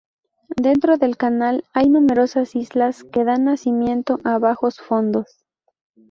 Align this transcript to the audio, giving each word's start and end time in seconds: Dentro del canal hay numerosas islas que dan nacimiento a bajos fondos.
Dentro 0.57 0.97
del 0.97 1.15
canal 1.15 1.63
hay 1.73 1.87
numerosas 1.87 2.55
islas 2.55 3.03
que 3.03 3.23
dan 3.23 3.43
nacimiento 3.45 4.17
a 4.23 4.39
bajos 4.39 4.79
fondos. 4.79 5.45